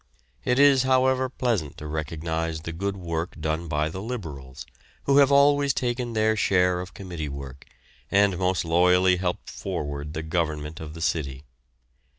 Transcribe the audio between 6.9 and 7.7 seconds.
committee work